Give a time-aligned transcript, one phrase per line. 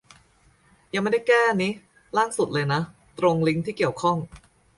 [0.93, 1.69] ยังไม่ได้แก้นิ
[2.17, 2.81] ล่างสุดเลยนะ
[3.19, 4.17] ตรง ลิงก์ที่เกี่ยวข้อง